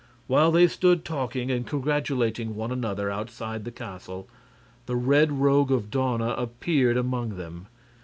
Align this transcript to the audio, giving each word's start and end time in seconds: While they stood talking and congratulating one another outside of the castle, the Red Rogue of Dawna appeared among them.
While 0.25 0.51
they 0.51 0.65
stood 0.67 1.05
talking 1.05 1.51
and 1.51 1.67
congratulating 1.67 2.55
one 2.55 2.71
another 2.71 3.11
outside 3.11 3.57
of 3.57 3.63
the 3.65 3.71
castle, 3.71 4.27
the 4.87 4.95
Red 4.95 5.31
Rogue 5.31 5.71
of 5.71 5.91
Dawna 5.91 6.29
appeared 6.41 6.97
among 6.97 7.37
them. 7.37 7.67